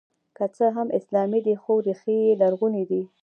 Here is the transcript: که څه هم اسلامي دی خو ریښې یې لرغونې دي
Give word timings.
که 0.37 0.45
څه 0.55 0.65
هم 0.75 0.87
اسلامي 0.97 1.39
دی 1.45 1.55
خو 1.61 1.73
ریښې 1.85 2.15
یې 2.25 2.31
لرغونې 2.41 2.83
دي 2.89 3.01